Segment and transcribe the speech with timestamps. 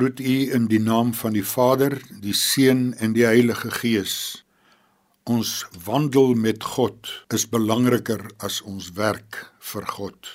[0.00, 1.92] Groet u in die naam van die Vader,
[2.24, 4.14] die Seun en die Heilige Gees.
[5.28, 10.30] Ons wandel met God is belangriker as ons werk vir God.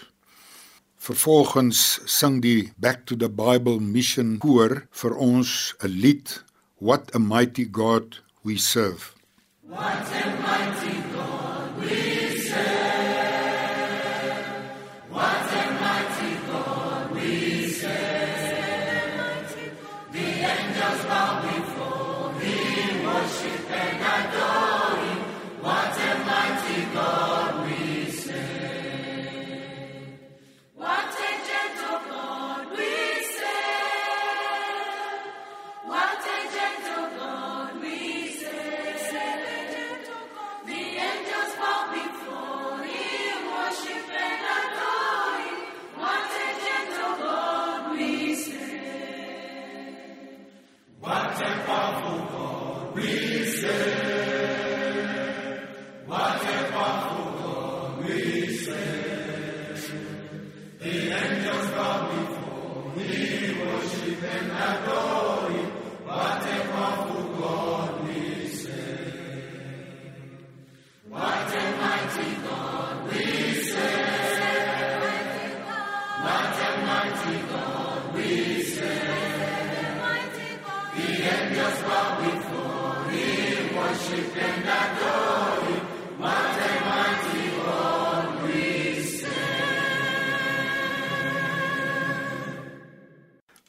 [1.02, 6.44] Vervolgens sing die Back to the Bible Mission Koor vir ons 'n lied
[6.78, 9.18] What a Mighty God We Serve.
[9.66, 10.65] What a mighty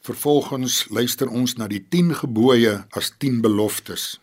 [0.07, 4.21] Vervolgens luister ons na die 10 gebooie as 10 beloftes.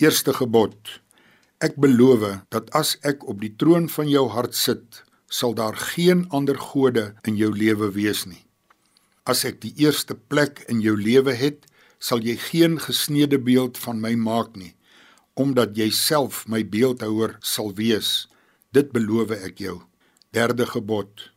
[0.00, 1.00] Eerste gebod:
[1.58, 6.24] Ek beloof dat as ek op die troon van jou hart sit, sal daar geen
[6.30, 8.40] ander gode in jou lewe wees nie.
[9.28, 11.66] As ek die eerste plek in jou lewe het,
[11.98, 14.72] sal jy geen gesneede beeld van my maak nie,
[15.38, 18.26] omdat jy self my beeldhouer sal wees.
[18.74, 19.78] Dit beloof ek jou.
[20.34, 21.30] Derde gebod: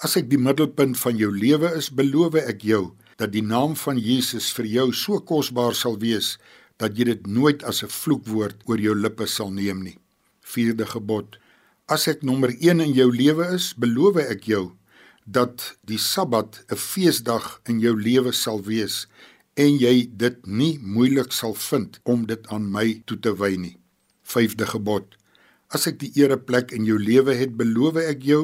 [0.00, 3.98] As ek die middelpunt van jou lewe is, beloof ek jou dat die naam van
[4.00, 6.38] Jesus vir jou so kosbaar sal wees
[6.80, 9.98] dat jy dit nooit as 'n vloekwoord oor jou lippe sal neem nie.
[10.40, 11.36] Vierde gebod:
[11.88, 14.72] As ek nommer 1 in jou lewe is, beloof ek jou
[15.26, 19.06] dat die Sabbat 'n feesdag in jou lewe sal wees
[19.60, 19.94] en jy
[20.24, 23.76] dit nie moeilik sal vind om dit aan my toe te wy nie.
[24.24, 25.16] Vyfde gebod:
[25.68, 28.42] As ek die ereplek in jou lewe het, beloof ek jou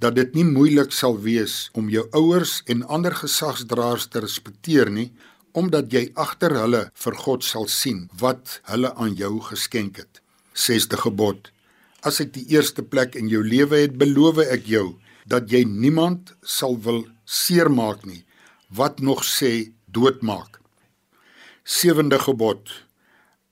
[0.00, 5.10] dat dit nie moeilik sal wees om jou ouers en ander gesagsdraers te respekteer nie
[5.52, 10.20] omdat jy agter hulle vir God sal sien wat hulle aan jou geskenk het.
[10.54, 11.50] Sesde gebod:
[12.06, 14.86] As ek die eerste plek in jou lewe het, beloof ek jou
[15.26, 18.22] dat jy niemand sal wil seermaak nie,
[18.70, 20.60] wat nog sê doodmaak.
[21.64, 22.70] Sewende gebod: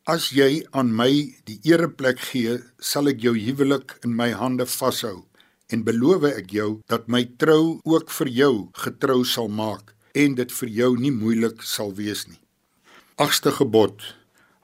[0.08, 1.10] As jy aan my
[1.44, 5.26] die ereplek gee, sal ek jou huwelik in my hande vashou
[5.68, 8.54] en beloof ek jou dat my trou ook vir jou
[8.84, 12.40] getrou sal maak en dit vir jou nie moeilik sal wees nie.
[13.20, 14.00] Agste gebod: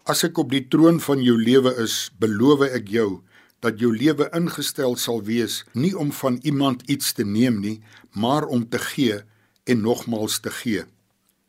[0.09, 3.21] As ek op die troon van jou lewe is, beloof ek jou
[3.65, 7.79] dat jou lewe ingestel sal wees nie om van iemand iets te neem nie,
[8.13, 9.23] maar om te gee
[9.65, 10.85] en nogmals te gee.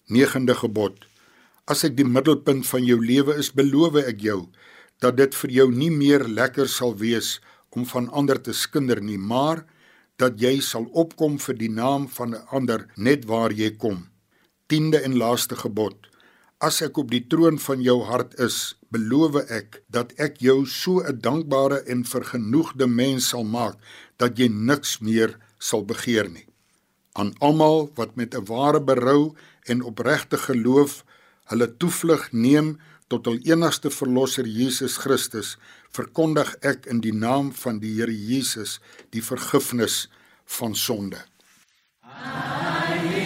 [0.07, 1.05] Negende gebod:
[1.65, 4.45] As ek die middelpunt van jou lewe is, beloof ek jou
[5.01, 7.39] dat dit vir jou nie meer lekker sal wees
[7.75, 9.65] om van ander te skinder nie, maar
[10.21, 14.07] dat jy sal opkom vir die naam van 'n ander net waar jy kom.
[14.69, 15.95] 10de en laaste gebod.
[16.59, 21.03] As ek op die troon van jou hart is, beloof ek dat ek jou so
[21.03, 23.75] 'n dankbare en vergenoegde mens sal maak
[24.17, 26.47] dat jy niks meer sal begeer nie.
[27.13, 29.35] Aan almal wat met 'n ware berou
[29.65, 31.03] en opregte geloof
[31.51, 32.75] hulle toevlug neem
[33.11, 35.55] tot hul enigste verlosser Jesus Christus
[35.95, 38.79] verkondig ek in die naam van die Here Jesus
[39.13, 40.05] die vergifnis
[40.57, 41.21] van sonde.
[42.01, 43.24] Amen.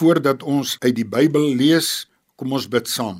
[0.00, 2.06] Voordat ons uit die Bybel lees,
[2.40, 3.18] kom ons bid saam.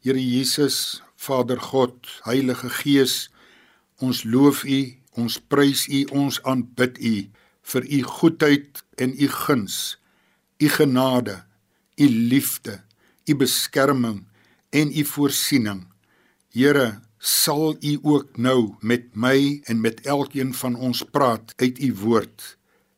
[0.00, 3.26] Here Jesus, Vader God, Heilige Gees,
[4.00, 4.78] ons loof U,
[5.20, 7.12] ons prys U, ons aanbid U
[7.74, 9.76] vir U goedheid en U guns,
[10.56, 11.34] U genade,
[12.00, 12.78] U liefde,
[13.28, 14.22] U beskerming
[14.72, 15.82] en U voorsiening.
[16.56, 21.92] Here, sal U ook nou met my en met elkeen van ons praat uit U
[22.06, 22.54] woord.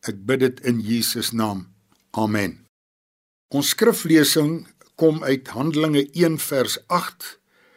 [0.07, 1.67] Ek bid dit in Jesus naam.
[2.15, 2.66] Amen.
[3.55, 4.65] Ons skriflesing
[4.99, 7.27] kom uit Handelinge 1 vers 8,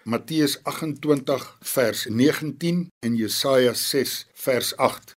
[0.10, 5.14] Matteus 28 vers 19 en Jesaja 6 vers 8.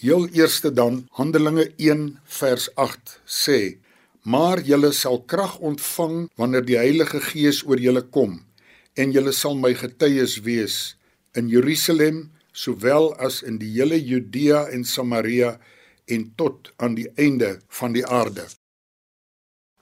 [0.00, 3.76] Heel eerste dan Handelinge 1 vers 8 sê:
[4.24, 8.40] Maar julle sal krag ontvang wanneer die Heilige Gees oor julle kom
[8.96, 10.96] en julle sal my getuies wees
[11.36, 15.58] in Jerusalem sowel as in die hele Judea en Samaria
[16.08, 18.48] en tot aan die einde van die aarde.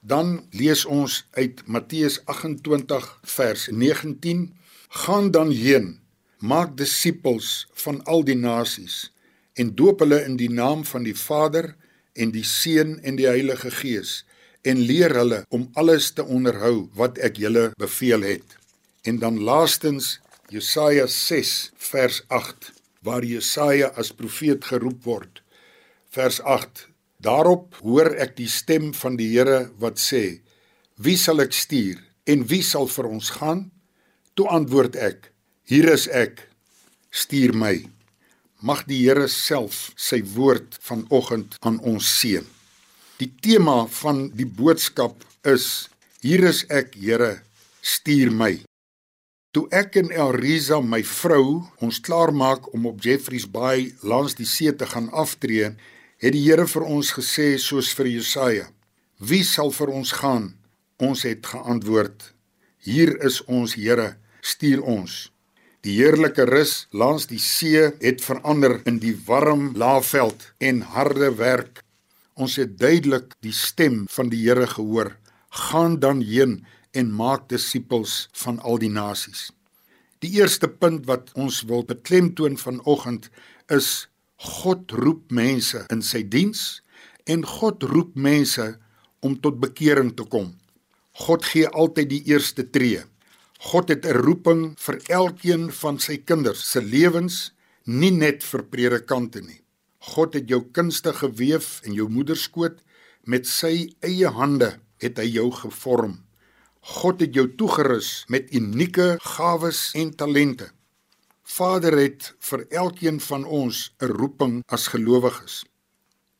[0.05, 4.53] Dan lees ons uit Matteus 28 vers 19:
[4.89, 5.99] Gaan dan heen,
[6.39, 9.13] maak disippels van al die nasies
[9.53, 11.75] en doop hulle in die naam van die Vader
[12.19, 14.25] en die Seun en die Heilige Gees
[14.67, 18.57] en leer hulle om alles te onderhou wat ek julle beveel het.
[19.07, 20.19] En dan laastens
[20.51, 22.73] Jesaja 6 vers 8
[23.07, 25.43] waar Jesaja as profeet geroep word.
[26.11, 26.41] Vers
[27.23, 30.41] Daarop hoor ek die stem van die Here wat sê:
[30.99, 33.69] Wie sal ek stuur en wie sal vir ons gaan?
[34.35, 35.31] Toe antwoord ek:
[35.63, 36.41] Hier is ek.
[37.13, 37.77] Stuur my.
[38.59, 42.43] Mag die Here self sy woord vanoggend aan ons seën.
[43.21, 45.87] Die tema van die boodskap is:
[46.23, 47.43] Hier is ek, Here,
[47.79, 48.53] stuur my.
[49.53, 54.73] Toe ek en Elriza, my vrou, ons klaarmaak om op Jeffreys Bay langs die see
[54.75, 55.75] te gaan aftree,
[56.23, 58.67] het die Here vir ons gesê soos vir Jesaja:
[59.19, 60.53] Wie sal vir ons gaan?
[61.03, 62.31] Ons het geantwoord:
[62.79, 65.33] Hier is ons Here, stuur ons.
[65.83, 71.81] Die heerlike rus langs die see het verander in die warm laafveld en harde werk.
[72.39, 75.17] Ons het duidelik die stem van die Here gehoor:
[75.67, 76.61] Gaan dan heen
[76.95, 79.49] en maak disippels van al die nasies.
[80.23, 83.27] Die eerste punt wat ons wil beklemtoon vanoggend
[83.67, 84.07] is
[84.43, 86.81] God roep mense in sy diens
[87.31, 88.65] en God roep mense
[89.23, 90.49] om tot bekering te kom.
[91.23, 93.05] God gee altyd die eerste tree.
[93.71, 97.53] God het 'n roeping vir elkeen van sy kinders se lewens,
[97.85, 99.61] nie net vir predikante nie.
[99.99, 102.83] God het jou kunste gewewe in jou moederskoot
[103.23, 106.19] met sy eie hande het hy jou gevorm.
[106.81, 110.67] God het jou toegerus met unieke gawes en talente.
[111.43, 115.65] Vader het vir elkeen van ons 'n roeping as gelowiges.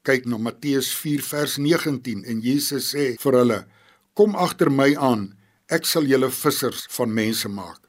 [0.02, 3.66] Kyk na Matteus 4 vers 19 en Jesus sê vir hulle:
[4.14, 7.80] "Kom agter my aan, ek sal julle vissers van mense maak."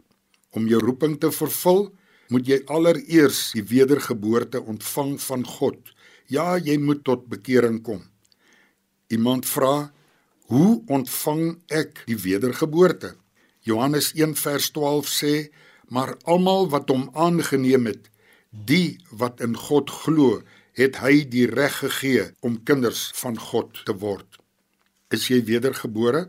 [0.50, 1.94] Om jou roeping te vervul,
[2.28, 5.78] moet jy allereers die wedergeboorte ontvang van God.
[6.26, 8.02] Ja, jy moet tot bekering kom.
[9.08, 9.92] Iemand vra:
[10.46, 13.14] "Hoe ontvang ek die wedergeboorte?"
[13.60, 15.50] Johannes 1 vers 12 sê:
[15.88, 18.10] maar almal wat hom aangeneem het,
[18.50, 20.42] die wat in God glo,
[20.74, 24.38] het hy die reg gegee om kinders van God te word.
[25.14, 26.28] Is jy wedergebore?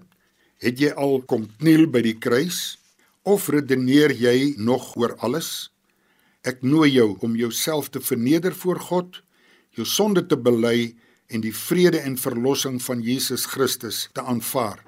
[0.61, 2.77] Het jy al kom kniel by die kruis
[3.25, 5.71] of redeneer jy nog oor alles?
[6.45, 9.21] Ek nooi jou om jouself te verneder voor God,
[9.73, 10.93] jou sonde te bely
[11.33, 14.83] en die vrede en verlossing van Jesus Christus te aanvaar.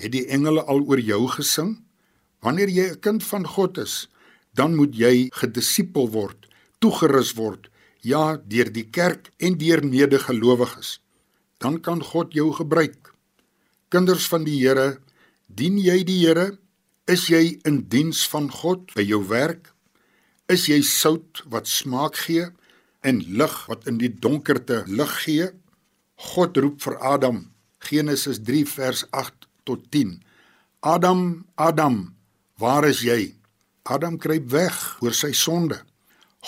[0.00, 1.76] Het die engele al oor jou gesing?
[2.40, 4.08] Wanneer jy 'n kind van God is,
[4.54, 7.68] dan moet jy gedisipel word, toegerus word,
[8.00, 11.00] ja, deur die kerk en deur medegelowiges.
[11.58, 13.14] Dan kan God jou gebruik.
[13.88, 15.00] Kinders van die Here,
[15.46, 16.58] dien jy die Here?
[17.06, 19.72] Is jy in diens van God by jou werk?
[20.48, 22.46] Is jy sout wat smaak gee
[23.02, 25.50] en lig wat in die donkerte lig gee?
[26.34, 30.20] God roep vir Adam, Genesis 3 vers 8 tot 10.
[30.80, 32.14] Adam, Adam,
[32.60, 33.32] Waar is jy?
[33.88, 35.78] Adam kruip weg oor sy sonde.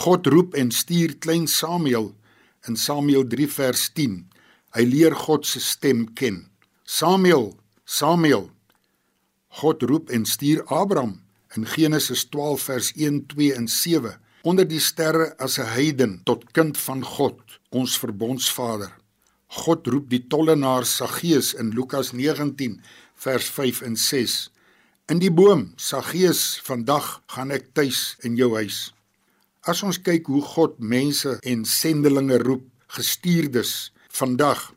[0.04, 2.10] God roep en stuur klein Samuel
[2.68, 4.18] in Samuel 3 vers 10.
[4.76, 6.42] Hy leer God se stem ken.
[6.84, 7.54] Samuel,
[7.88, 8.50] Samuel.
[9.62, 11.16] God roep en stuur Abraham
[11.56, 14.12] in Genesis 12 vers 1, 2 en 7
[14.44, 17.40] onder die sterre as 'n heiden tot kind van God,
[17.70, 18.92] ons verbondsvader.
[19.48, 22.82] God roep die tollenaar Saggeus in Lukas 19
[23.16, 24.51] vers 5 en 6
[25.12, 27.04] In die boom, Saggeus, vandag
[27.34, 28.94] gaan ek tuis in jou huis.
[29.68, 32.62] As ons kyk hoe God mense en sendelinge roep,
[32.96, 34.70] gestuurdes vandag,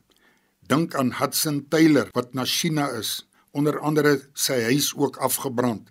[0.68, 3.22] Dink aan Hudson Taylor wat na China is,
[3.56, 5.88] onder andere sy huis ook afgebrand.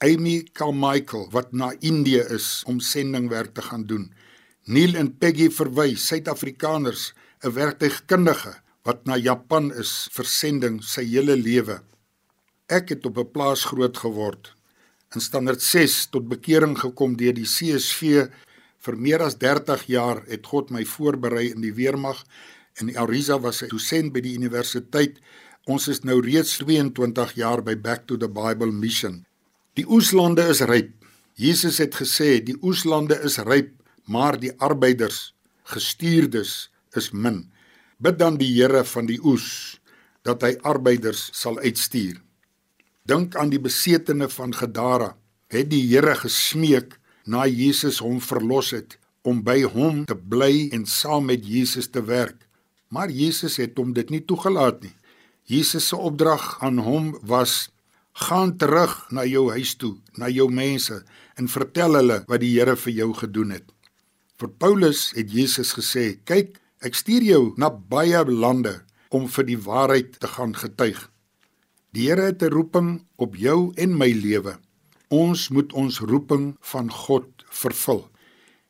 [0.00, 4.08] Amy Carmichael wat na Indië is om sendingwerk te gaan doen.
[4.64, 7.12] Neil en Peggy Verwy, Suid-Afrikaners,
[7.44, 8.54] 'n werktuigkundige
[8.88, 11.82] wat na Japan is vir sending sy hele lewe.
[12.74, 14.54] Ek het op 'n plaas groot geword.
[15.14, 18.26] In standaard 6 tot bekering gekom deur die CSV
[18.84, 22.24] vir meer as 30 jaar het God my voorberei in die weermag
[22.80, 25.20] en Arisa was 'n dosent by die universiteit.
[25.64, 29.24] Ons is nou reeds 22 jaar by Back to the Bible Mission.
[29.74, 30.90] Die oeslande is ryp.
[31.34, 33.70] Jesus het gesê die oeslande is ryp,
[34.04, 37.50] maar die arbeiders, gestuurdes, is min.
[37.98, 39.80] Bid dan die Here van die oes
[40.22, 42.24] dat hy arbeiders sal uitstuur.
[43.04, 45.10] Dink aan die besetene van Gadara.
[45.52, 46.94] Het die Here gesmeek
[47.28, 48.96] na Jesus hom verlos het
[49.28, 52.46] om by hom te bly en saam met Jesus te werk.
[52.88, 54.94] Maar Jesus het hom dit nie toegelaat nie.
[55.44, 57.68] Jesus se opdrag aan hom was:
[58.24, 61.04] "Gaan terug na jou huis toe, na jou mense
[61.36, 63.68] en vertel hulle wat die Here vir jou gedoen het."
[64.40, 68.80] Vir Paulus het Jesus gesê: "Kyk, ek stuur jou na baie lande
[69.10, 71.13] om vir die waarheid te gaan getuig."
[71.94, 74.58] Die Here het 'n roeping op jou en my lewe.
[75.08, 78.10] Ons moet ons roeping van God vervul.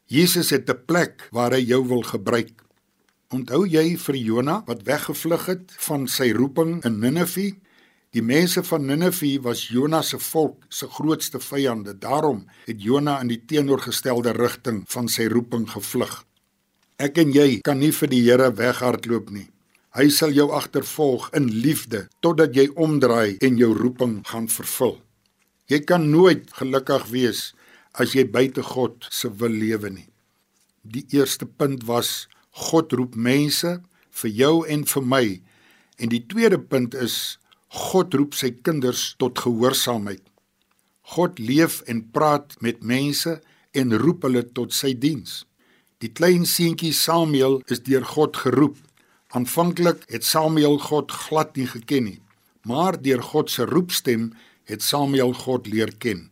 [0.06, 2.62] Jesus het 'n plek waar hy jou wil gebruik.
[3.28, 7.56] Onthou jy vir Jona wat weggevlug het van sy roeping in Ninive?
[8.10, 11.98] Die mense van Ninive was Jona se volk se grootste vyande.
[11.98, 16.24] Daarom het Jona in die teenoorgestelde rigting van sy roeping gevlug.
[16.96, 19.53] Ek en jy kan nie vir die Here weghardloop nie.
[19.94, 24.96] Hy sal jou agtervolg in liefde totdat jy omdraai en jou roeping gaan vervul.
[25.70, 27.42] Jy kan nooit gelukkig wees
[27.94, 30.08] as jy buite God se wil lewe nie.
[30.82, 32.26] Die eerste punt was
[32.66, 33.70] God roep mense
[34.18, 35.22] vir jou en vir my
[36.02, 37.38] en die tweede punt is
[37.70, 40.24] God roep sy kinders tot gehoorsaamheid.
[41.14, 43.36] God leef en praat met mense
[43.78, 45.44] en roep hulle tot sy diens.
[46.02, 48.82] Die klein seentjie Samuel is deur God geroep
[49.34, 52.20] Aanvanklik het Samuel God glad nie geken nie,
[52.70, 54.28] maar deur God se roepstem
[54.70, 56.28] het Samuel God leer ken.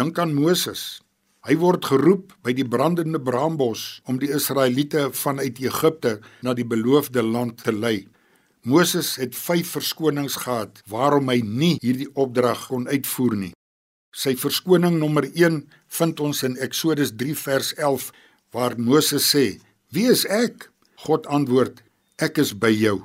[0.00, 1.02] Dink aan Moses.
[1.44, 7.20] Hy word geroep by die brandende braambos om die Israeliete vanuit Egipte na die beloofde
[7.20, 8.08] land te lei.
[8.64, 13.54] Moses het 5 verskonings gehad waarom hy nie hierdie opdrag kon uitvoer nie.
[14.16, 15.66] Sy verskoning nommer 1
[16.00, 18.12] vind ons in Eksodus 3 vers 11
[18.56, 19.60] waar Moses sê:
[19.92, 20.70] "Wie is ek?"
[21.04, 21.83] God antwoord:
[22.18, 23.02] ek is by jou.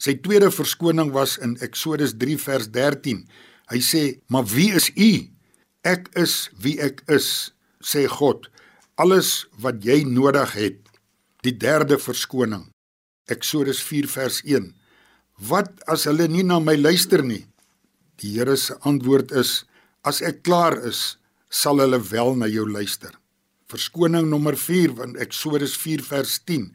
[0.00, 3.26] Sy tweede verskoning was in Eksodus 3 vers 13.
[3.70, 5.28] Hy sê: "Maar wie is u?
[5.84, 7.52] Ek is wie ek is,"
[7.82, 8.48] sê God.
[8.96, 10.78] "Alles wat jy nodig het."
[11.42, 12.70] Die derde verskoning.
[13.28, 14.74] Eksodus 4 vers 1.
[15.38, 17.46] "Wat as hulle nie na my luister nie?"
[18.16, 19.64] Die Here se antwoord is:
[20.04, 21.16] "As ek klaar is,
[21.48, 23.12] sal hulle wel na jou luister."
[23.68, 26.74] Verskoning nommer 4 van Eksodus 4 vers 10.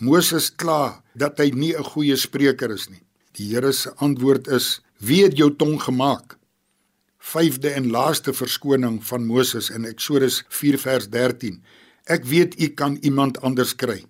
[0.00, 3.04] Moses kla dat hy nie 'n goeie spreker is nie.
[3.36, 6.38] Die Here se antwoord is: "Wie het jou tong gemaak?"
[7.18, 11.62] Vyfde en laaste verskoning van Moses in Eksodus 4 vers 13.
[12.06, 14.04] Ek weet u kan iemand anders kry.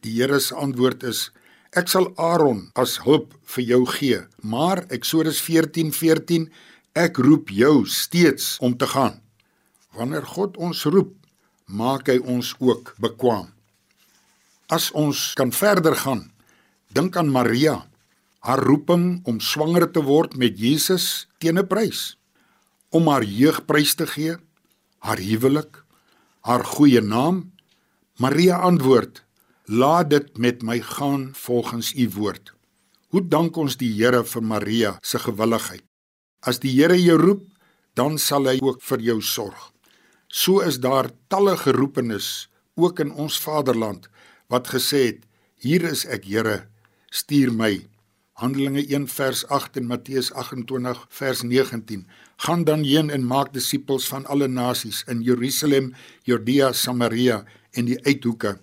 [0.00, 1.32] Die Here se antwoord is:
[1.70, 6.50] Ek sal Aaron as hulp vir jou gee, maar Eksodus 14:14 14,
[6.94, 9.20] Ek roep jou steeds om te gaan.
[9.94, 11.14] Wanneer God ons roep,
[11.66, 13.50] maak hy ons ook bekwam.
[14.70, 16.28] As ons kan verder gaan,
[16.94, 17.80] dink aan Maria,
[18.46, 22.14] haar roeping om swanger te word met Jesus teen 'n prys,
[22.94, 24.36] om haar jeugprys te gee,
[25.02, 25.82] haar huwelik,
[26.46, 27.50] haar goeie naam.
[28.18, 29.24] Maria antwoord:
[29.66, 32.54] "Laat dit met my gaan volgens u woord."
[33.10, 35.82] Hoe dank ons die Here vir Maria se gewilligheid.
[36.46, 37.42] As die Here jou roep,
[37.94, 39.72] dan sal hy ook vir jou sorg.
[40.28, 44.08] So is daar talle geroepenes ook in ons vaderland
[44.50, 45.20] wat gesê het:
[45.54, 46.66] "Hier is ek, Here,
[47.10, 47.90] stuur my."
[48.40, 52.06] Handelinge 1 vers 8 en Matteus 28 vers 19.
[52.36, 55.92] Gaan dan heen en maak disippels van alle nasies in Jerusalem,
[56.24, 57.44] Judea, Samaria
[57.76, 58.56] en die uithoeke.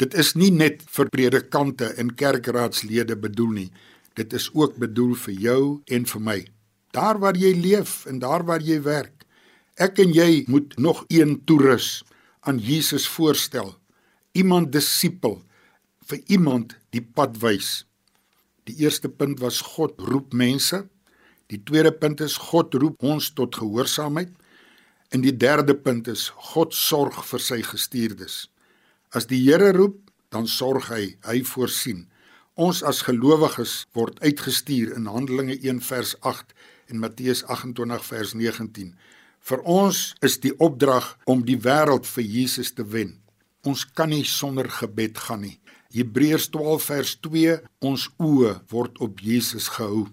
[0.00, 3.70] Dit is nie net vir predikante en kerkraadslede bedoel nie.
[4.16, 6.38] Dit is ook bedoel vir jou en vir my.
[6.96, 9.26] Daar waar jy leef en daar waar jy werk.
[9.76, 12.02] Ek en jy moet nog een toerus
[12.40, 13.76] aan Jesus voorstel
[14.38, 15.40] iemand disipel
[16.08, 17.84] vir iemand die pad wys.
[18.68, 20.84] Die eerste punt was God roep mense.
[21.48, 24.30] Die tweede punt is God roep ons tot gehoorsaamheid.
[25.12, 28.46] En die derde punt is God sorg vir sy gestuurdes.
[29.16, 32.04] As die Here roep, dan sorg hy, hy voorsien.
[32.58, 36.52] Ons as gelowiges word uitgestuur in Handelinge 1 vers 8
[36.92, 38.92] en Matteus 28 vers 19.
[39.48, 43.16] Vir ons is die opdrag om die wêreld vir Jesus te wen.
[43.66, 45.56] Ons kan nie sonder gebed gaan nie.
[45.94, 47.56] Hebreërs 12 vers 2
[47.88, 50.06] ons oë word op Jesus gehou.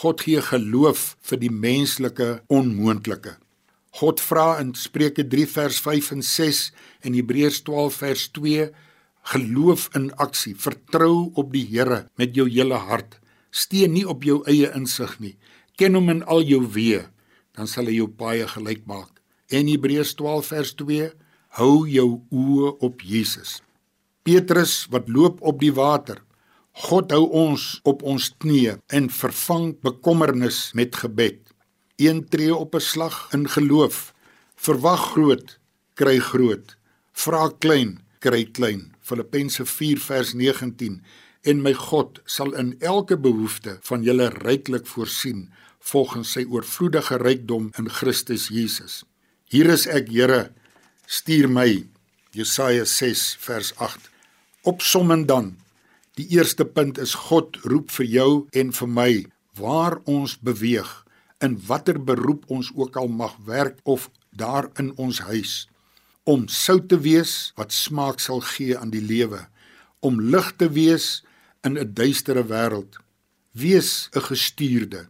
[0.00, 3.36] God gee geloof vir die menslike onmoontlike.
[3.96, 6.62] God vra in Spreuke 3 vers 5 en 6
[7.08, 8.66] en Hebreërs 12 vers 2
[9.32, 10.54] geloof in aksie.
[10.54, 13.18] Vertrou op die Here met jou hele hart.
[13.50, 15.34] Steun nie op jou eie insig nie.
[15.80, 17.06] Ken hom in al jou weë,
[17.56, 19.10] dan sal hy jou paie gelyk maak.
[19.48, 21.10] En Hebreërs 12 vers 2
[21.56, 23.60] hou jou oë op Jesus.
[24.26, 26.20] Petrus wat loop op die water.
[26.86, 31.40] God hou ons op ons knieë en vervang bekommernis met gebed.
[31.96, 34.12] Een tree op 'n slag in geloof.
[34.56, 35.58] Verwag groot,
[35.94, 36.76] kry groot.
[37.12, 38.92] Vra klein, kry klein.
[39.00, 41.02] Filippense 4 vers 19
[41.46, 45.46] en my God sal in elke behoefte van julle ryklik voorsien
[45.78, 49.04] volgens sy oorvloedige rykdom in Christus Jesus.
[49.44, 50.50] Hier is ek, Here,
[51.06, 51.86] stuur my.
[52.30, 54.10] Jesaja 6 vers 8.
[54.62, 55.56] Opsommend dan.
[56.14, 59.12] Die eerste punt is God roep vir jou en vir my
[59.56, 60.90] waar ons beweeg,
[61.40, 65.66] in watter beroep ons ook al mag werk of daar in ons huis
[66.26, 69.44] om sout te wees wat smaak sal gee aan die lewe,
[70.02, 71.22] om lig te wees
[71.62, 72.98] in 'n duistere wêreld.
[73.54, 75.08] Wees 'n gestuurde.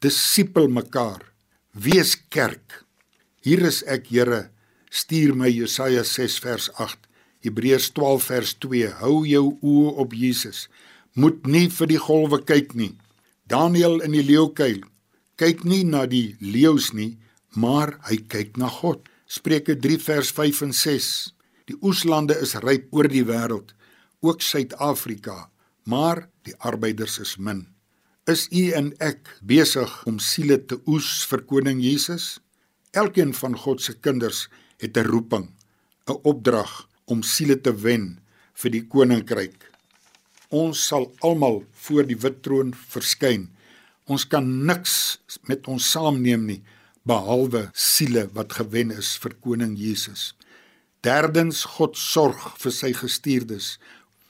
[0.00, 1.22] Disipel mekaar.
[1.72, 2.84] Wees kerk.
[3.40, 4.50] Hier is ek, Here,
[4.96, 6.98] stuur my Jesaja 6 vers 8.
[7.44, 8.92] Hebreërs 12 vers 2.
[9.02, 10.66] Hou jou oë op Jesus.
[11.14, 12.94] Moet nie vir die golwe kyk nie.
[13.46, 14.82] Daniël in die leeukuil
[15.36, 17.18] kyk nie na die leeu's nie,
[17.52, 19.04] maar hy kyk na God.
[19.28, 21.10] Spreuke 3 vers 5 en 6.
[21.68, 23.74] Die oeslande is ryp oor die wêreld,
[24.24, 25.50] ook Suid-Afrika,
[25.84, 27.66] maar die arbeiders is min.
[28.26, 32.38] Is u en ek besig om siele te oes vir koning Jesus?
[32.96, 34.46] Elkeen van God se kinders
[34.78, 35.46] het 'n roeping,
[36.06, 38.18] 'n opdrag om siele te wen
[38.54, 39.72] vir die koninkryk.
[40.48, 43.50] Ons sal almal voor die wit troon verskyn.
[44.06, 46.62] Ons kan niks met ons saamneem nie
[47.06, 50.34] behalwe siele wat gewen is vir koning Jesus.
[51.06, 53.76] Derdens God sorg vir sy gestuurdes.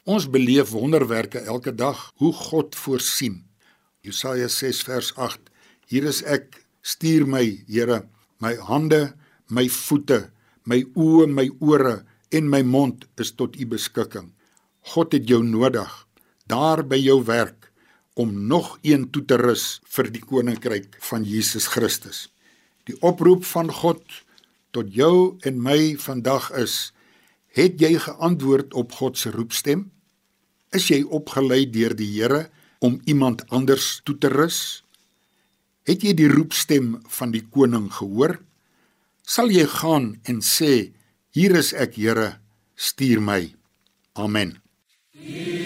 [0.04, 3.44] Ons beleef wonderwerke elke dag hoe God voorsien.
[4.04, 5.40] Jesaja 6 vers 8.
[5.88, 8.04] Hier is ek, stuur my, Here,
[8.44, 9.16] my hande,
[9.48, 10.26] my voete,
[10.66, 12.00] my oë, my ore
[12.34, 14.32] en my mond is tot u beskikking.
[14.94, 15.92] God het jou nodig
[16.46, 17.70] daar by jou werk
[18.14, 22.28] om nog een toe te rus vir die koninkryk van Jesus Christus.
[22.86, 24.02] Die oproep van God
[24.72, 26.92] tot jou en my vandag is:
[27.52, 29.90] Het jy geantwoord op God se roepstem?
[30.72, 32.48] Is jy opgelei deur die Here
[32.80, 34.82] om iemand anders toe te rus?
[35.86, 38.38] Het jy die roepstem van die koning gehoor?
[39.26, 40.94] Sal jy gaan en sê:
[41.34, 42.38] Hier is ek, Here,
[42.78, 43.42] stuur my.
[44.14, 44.58] Amen.
[45.12, 45.65] Jesus.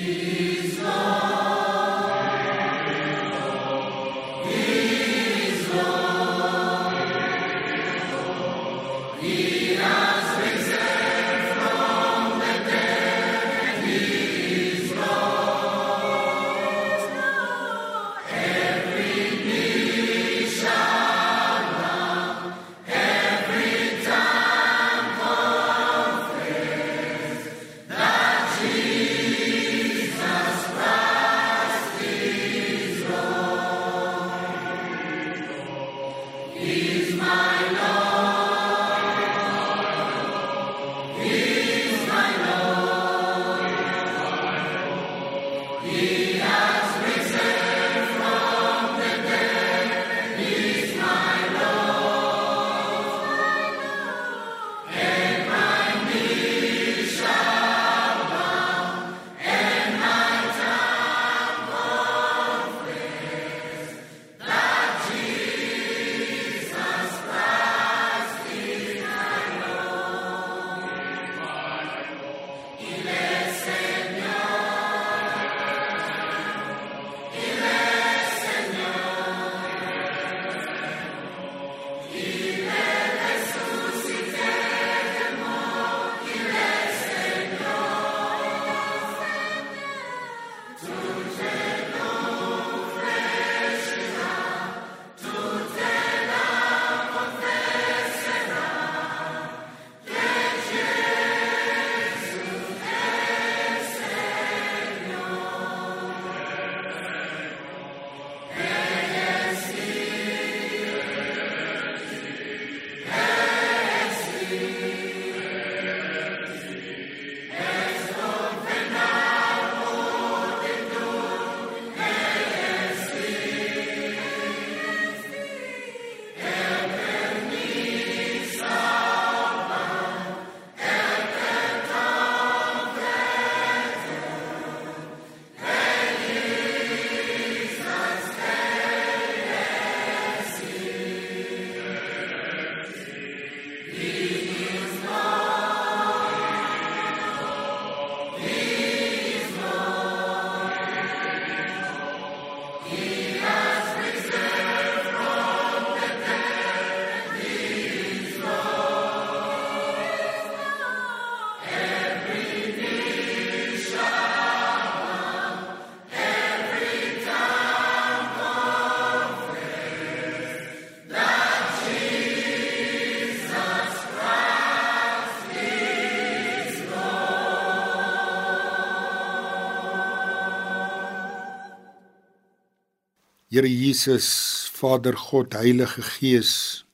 [183.52, 186.84] Here Jesus, Vader God, Heilige Gees,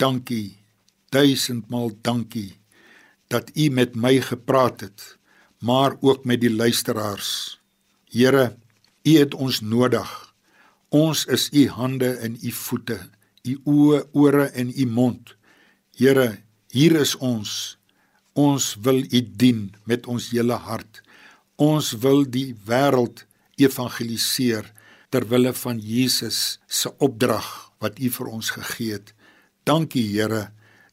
[0.00, 0.56] dankie.
[1.12, 2.54] Duisendmal dankie
[3.28, 5.18] dat U met my gepraat het,
[5.60, 7.60] maar ook met die luisteraars.
[8.08, 8.56] Here,
[9.04, 10.08] U het ons nodig.
[10.88, 12.96] Ons is U hande en U voete,
[13.44, 15.36] U oë, ore en U mond.
[16.00, 16.40] Here,
[16.72, 17.76] hier is ons.
[18.32, 21.04] Ons wil U dien met ons hele hart.
[21.60, 23.26] Ons wil die wêreld
[23.60, 24.72] evangeliseer
[25.10, 27.46] ter wille van Jesus se opdrag
[27.82, 29.12] wat U vir ons gegee het.
[29.66, 30.50] Dankie Here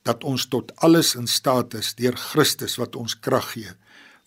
[0.08, 3.74] dat ons tot alles in staat is deur Christus wat ons krag gee,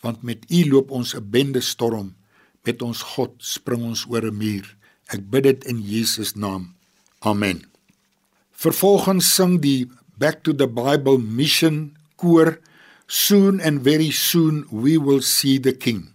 [0.04, 2.14] want met U loop ons 'n bende storm,
[2.64, 4.76] met ons God spring ons oor 'n muur.
[5.08, 6.74] Ek bid dit in Jesus naam.
[7.20, 7.66] Amen.
[8.52, 12.60] Vervolgens sing die Back to the Bible Mission koor
[13.10, 16.12] Soon and very soon we will see the king.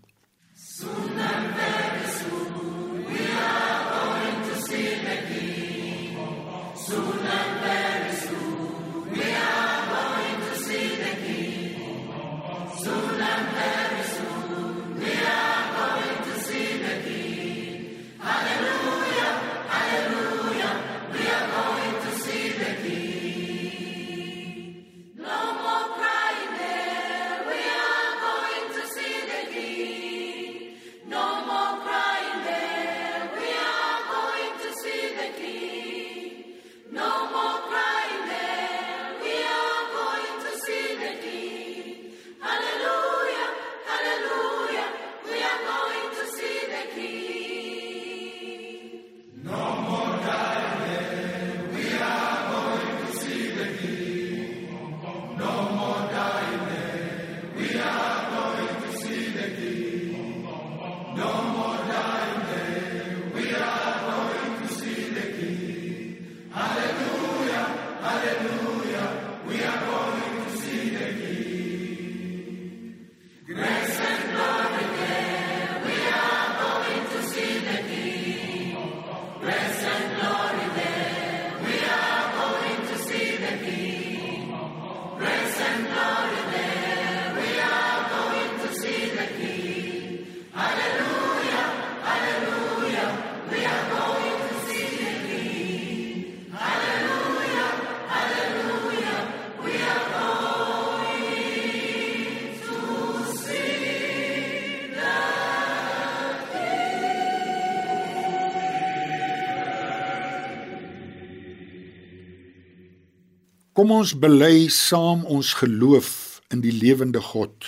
[113.75, 116.09] Kom ons bely saam ons geloof
[116.55, 117.65] in die lewende God.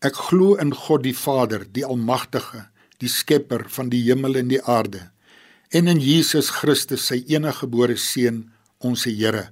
[0.00, 2.62] Ek glo in God die Vader, die Almagtige,
[3.04, 5.02] die Skepper van die hemel en die aarde,
[5.76, 8.46] en in Jesus Christus, sy eniggebore seun,
[8.80, 9.50] ons Here,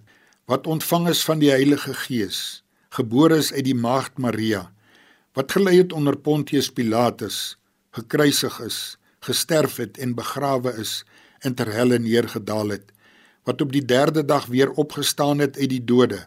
[0.48, 2.64] wat ontvang is van die Heilige Gees,
[2.96, 4.70] gebore is uit die maagd Maria,
[5.36, 7.58] wat gelei het onder Pontius Pilatus,
[7.92, 8.80] gekruisig is,
[9.20, 11.02] gesterf het en begrawe is
[11.44, 12.93] en ter helle neergedaal het
[13.44, 16.26] wat op die 3de dag weer opgestaan het uit die dode,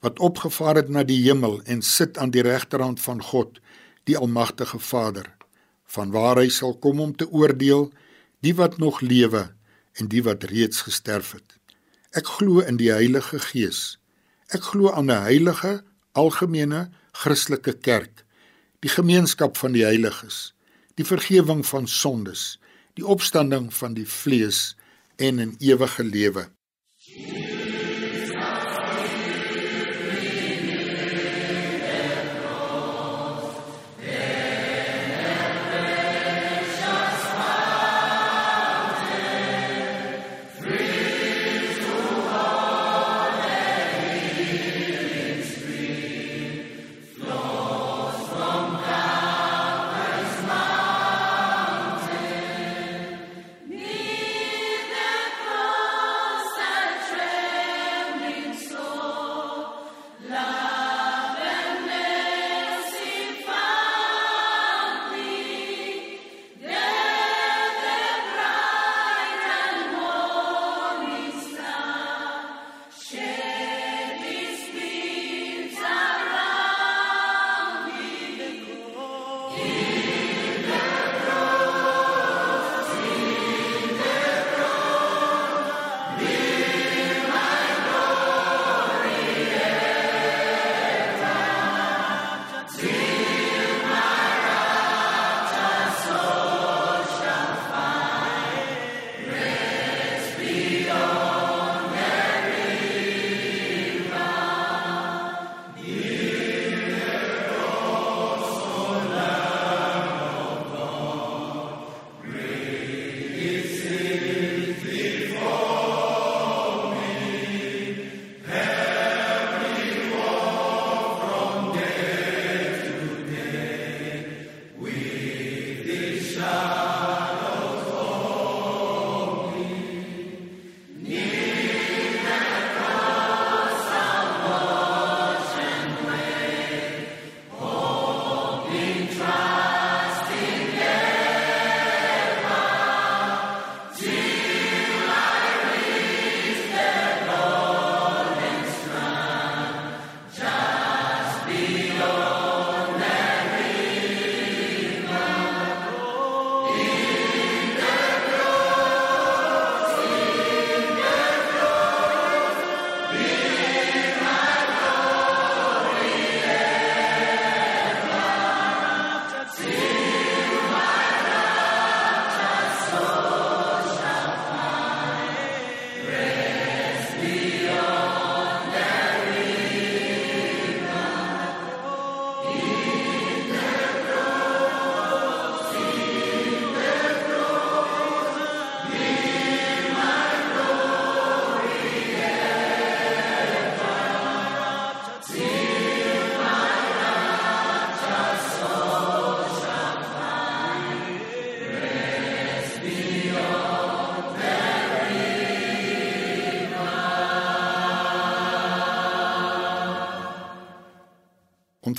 [0.00, 3.60] wat opgevaar het na die hemel en sit aan die regterhand van God,
[4.04, 5.28] die almagtige Vader,
[5.84, 7.90] vanwaar hy sal kom om te oordeel
[8.40, 9.50] die wat nog lewe
[10.00, 11.56] en die wat reeds gesterf het.
[12.16, 13.98] Ek glo in die Heilige Gees.
[14.50, 18.24] Ek glo aan 'n heilige, algemene Christelike kerk,
[18.80, 20.54] die gemeenskap van die heiliges,
[20.94, 22.58] die vergifnis van sondes,
[22.94, 24.76] die opstanding van die vlees
[25.20, 26.44] en in ewige lewe.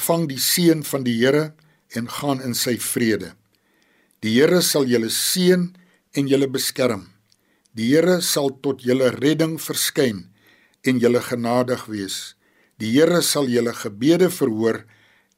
[0.01, 1.53] Ontvang die seën van die Here
[1.93, 3.35] en gaan in sy vrede.
[4.25, 5.69] Die Here sal julle seën
[6.17, 7.11] en julle beskerm.
[7.77, 10.25] Die Here sal tot julle redding verskyn
[10.81, 12.33] en julle genadig wees.
[12.81, 14.81] Die Here sal julle gebede verhoor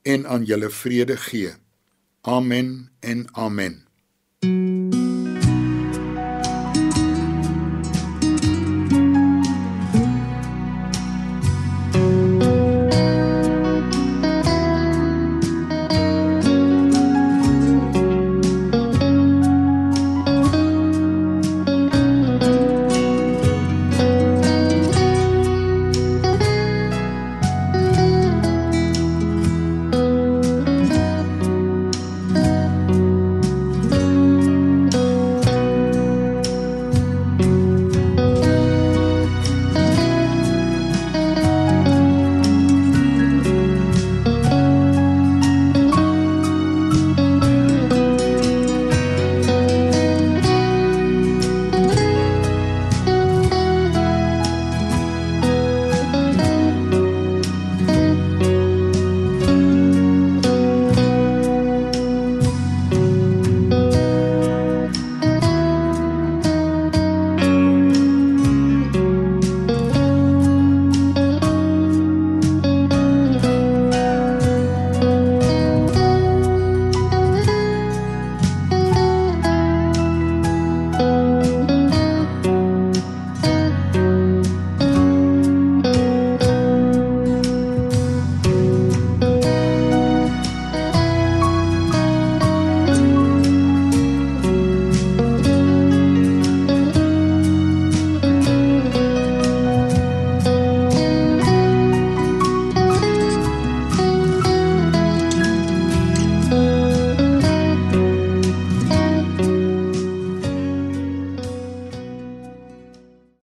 [0.07, 1.55] en aan julle vrede gee.
[2.23, 3.83] Amen en amen.